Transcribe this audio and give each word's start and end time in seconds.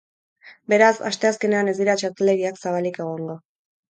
Beraz, 0.71 0.93
asteazkenean 1.09 1.69
ez 1.73 1.77
dira 1.81 1.95
txarteldegiak 2.01 2.59
zabalik 2.65 3.01
egongo. 3.05 3.37